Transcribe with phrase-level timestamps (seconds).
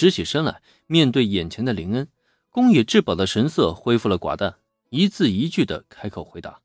[0.00, 2.08] 直起身来，面对眼前的林恩，
[2.48, 4.54] 宫野志保的神色恢复了寡淡，
[4.88, 6.62] 一字一句的开口回答。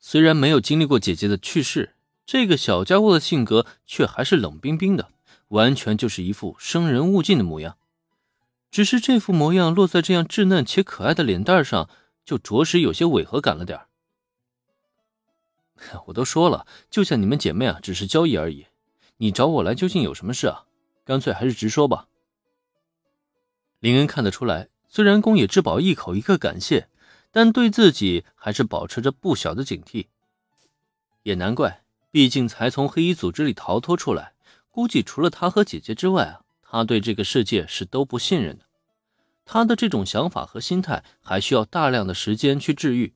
[0.00, 1.94] 虽然没有经历过姐姐的去世，
[2.26, 5.12] 这个小家伙的性格却还是冷冰冰的，
[5.50, 7.76] 完全就是一副生人勿近的模样。
[8.72, 11.88] 只是这副模样落在这样稚嫩且可爱的脸蛋上，
[12.24, 13.78] 就着实有些违和感了点
[16.06, 18.66] 我都说了，就像你们姐妹啊，只是交易而已。
[19.18, 20.64] 你找我来究竟有什么事啊？
[21.04, 22.08] 干脆还是直说吧。
[23.80, 26.88] 林恩看得出来，虽然宫野志保一口一个感谢，
[27.30, 30.06] 但对自己还是保持着不小的警惕。
[31.24, 34.34] 也难怪，毕竟才从黑衣组织里逃脱出来，
[34.70, 36.40] 估计除了他和姐姐之外啊。
[36.72, 38.64] 他对这个世界是都不信任的，
[39.44, 43.12] 他的这种想法和心态还需要大量的时间去治愈。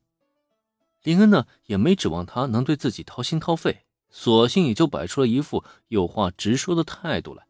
[1.04, 7.46] 林恩呢，也没指望他能对自己掏心掏肺，索性也就摆出了一副有话直说的态度来。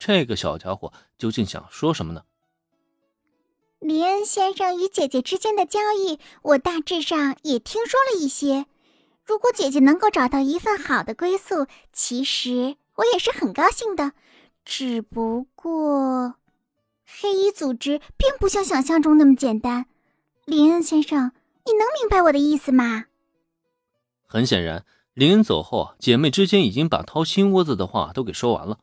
[0.00, 2.24] 这个小家伙究竟想说什么呢？
[3.80, 8.66] 林恩先生与姐姐之间的交易，我大致上也听说了一些。
[9.24, 14.12] 如果姐姐能够找到一份好的归宿，其实我也是很高兴的。
[14.66, 16.34] 只不过，
[17.06, 19.86] 黑衣组织并不像想象中那么简单。
[20.44, 21.32] 林恩先生，
[21.64, 23.06] 你能明白我的意思吗？
[24.26, 28.80] 很显然，林恩走后，姐妹之间已经把掏心窝子的话都给说完了。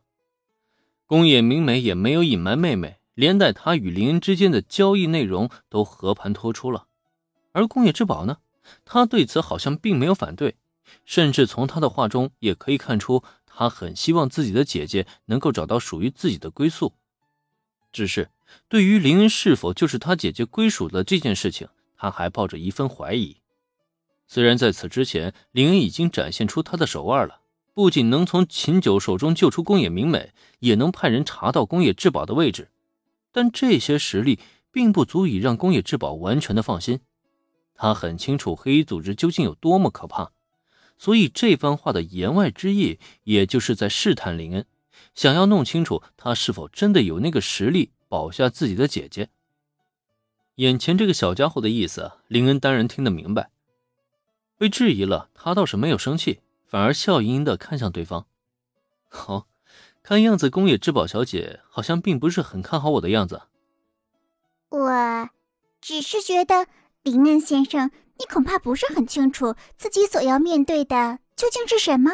[1.06, 6.86] 宫野明美也没有隐瞒妹妹，连带她与林恩之间的交易内容都和盘托出了。
[7.52, 8.38] 而宫野之宝呢，
[8.86, 10.56] 他对此好像并没有反对，
[11.04, 13.24] 甚至从他的话中也可以看出。
[13.48, 16.94] 他很希望自己的姐姐能够找到属于自己的归宿，
[17.92, 18.30] 只是
[18.70, 23.38] 对于林恩是否就是他姐姐归属的这件事情，他还抱着一份怀疑。
[24.28, 27.42] 虽然在此之前，林恩已经展现出他的手腕了，
[27.74, 32.70] 不仅能从秦九手中救出宫野明美，也能派人查到宫野志保的位置，
[33.38, 34.40] 但这些实力
[34.72, 37.02] 并不足以让宫野志保完全的放心。
[37.76, 40.32] 他很清楚黑衣组织究竟有多么可怕。
[40.98, 44.66] 所以这番话的言外之意，也就是在试探林恩，
[45.14, 49.30] 想要弄清楚他是否真的有那个实力保下自己的姐姐。
[50.56, 53.52] 眼前这个小家伙的意思，林恩当然听得明白。
[54.58, 58.26] 被质疑了，他倒是没有生气，反而笑盈盈的看向对方。
[59.08, 59.46] 好，
[60.04, 63.44] 看样子宫野之宝小姐好像并不是很看好我的样子。
[64.70, 65.30] 我
[65.82, 66.68] 只是觉得
[67.04, 67.92] 林恩先生。
[68.20, 72.14] 你恐怕不是很清楚自己所要面对的究竟是什么。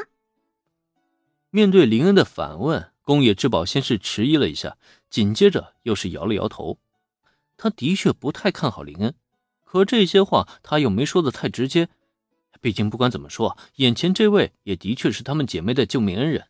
[1.49, 4.75] 面对林恩的反问，宫野志保先是迟疑了一下，
[5.09, 6.77] 紧接着又是摇了摇头。
[7.55, 9.15] 他的确不太看好林恩，
[9.63, 11.87] 可这些话他又没说的太直接。
[12.59, 16.47] 毕竟不管怎么说，眼前这位也的确是他们姐妹的救命恩人。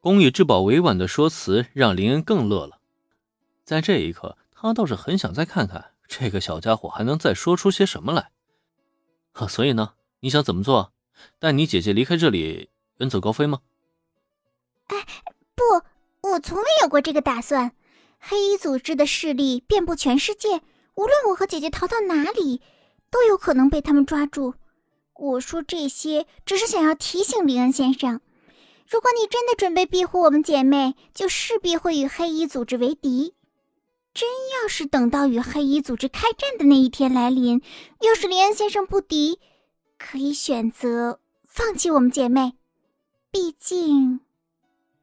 [0.00, 2.78] 宫野志保委婉的说辞让林恩更乐了。
[3.64, 5.92] 在这一刻，他倒是很想再看看。
[6.06, 8.30] 这个小家伙还能再说出些什么来？
[9.32, 10.92] 啊，所以呢，你想怎么做？
[11.38, 13.60] 带你姐姐离开这里，远走高飞吗？
[14.86, 15.04] 哎，
[15.54, 17.72] 不，我从未有过这个打算。
[18.20, 20.62] 黑衣组织的势力遍布全世界，
[20.94, 22.62] 无论我和姐姐逃到哪里，
[23.10, 24.54] 都有可能被他们抓住。
[25.14, 28.20] 我说这些，只是想要提醒林恩先生，
[28.88, 33.34] 如果你真的准备庇护我们姐妹，就势必会与黑衣组织为敌。
[34.14, 37.60] 真要是等到与黑衣组织开战的那一天来临，
[38.00, 39.38] 要是林恩先生不敌，
[39.98, 42.54] 可以选择放弃我们姐妹。
[43.30, 44.20] 毕竟，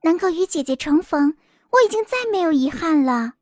[0.01, 1.37] 能够与姐姐重逢，
[1.69, 3.33] 我已经再没有遗憾了。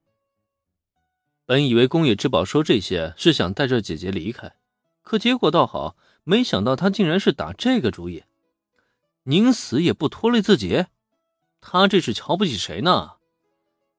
[1.46, 4.54] 本以为宫野之宝说这些是想带着姐姐离开，
[5.02, 5.96] 可结果倒好，
[6.26, 8.24] 没想到他竟然是打这个主意，
[9.24, 10.86] 宁死也不拖累自己。
[11.62, 13.14] 他这是瞧不起谁呢？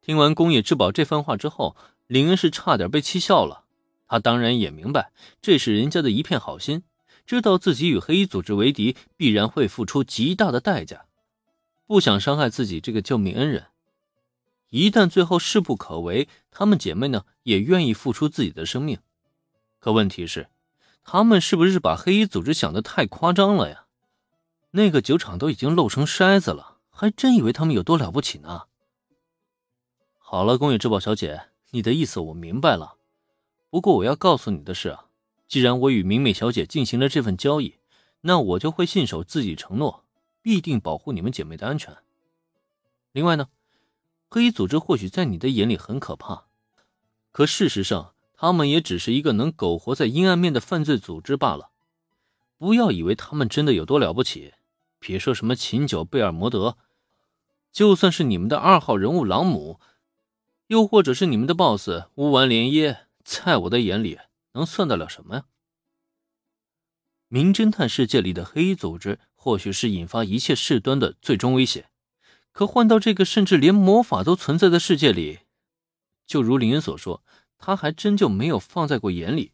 [0.00, 1.76] 听完宫野之宝这番话之后，
[2.06, 3.64] 林恩是差点被气笑了。
[4.06, 6.82] 他当然也明白，这是人家的一片好心，
[7.26, 11.06] 知道自己与黑衣组织为敌，必然会付出极大的代价，
[11.86, 13.68] 不想伤害自己这个救命恩人。
[14.68, 18.98] 一旦最后势不可为，她们姐妹呢也愿意付出自己的生命。
[19.80, 20.48] 可问题是，
[21.02, 23.83] 他们是不是把黑衣组织想的太夸张了呀？
[24.76, 28.62] 那个酒厂都已经漏成筛子了，还真以为他们有多了不起呢？
[30.18, 32.96] 好了，宫野之宝小姐，你的意思我明白了。
[33.70, 34.98] 不过我要告诉你的是，
[35.46, 37.76] 既然我与明美小姐进行了这份交易，
[38.22, 40.04] 那我就会信守自己承诺，
[40.42, 41.96] 必定保护你们姐妹的安全。
[43.12, 43.46] 另外呢，
[44.28, 46.46] 黑衣组织或许在你的眼里很可怕，
[47.30, 51.70] 可事实上，他们也只是一个能苟活在阴暗面的犯罪组织罢了。
[52.58, 54.52] 不要以为他们真的有多了不起，
[55.06, 56.78] 别说什么秦九、贝尔摩德。
[57.70, 59.78] 就算是你们的二号人物朗姆，
[60.68, 64.18] 又或者是你们的 boss 乌丸莲耶，在我的眼里，
[64.54, 65.44] 能算得了什么呀？
[67.28, 71.90] 名侦探世界里的黑衣组织，或许是引发一切事端的最终威胁，
[72.52, 75.40] 可换到这个甚至连魔法都存在的世界里，
[76.26, 77.22] 就如林恩所说，
[77.58, 79.52] 他还真就没有放在过眼里。